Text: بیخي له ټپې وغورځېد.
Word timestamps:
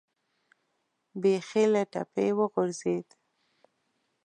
بیخي 1.21 1.63
له 1.73 1.81
ټپې 1.91 2.27
وغورځېد. 2.37 3.07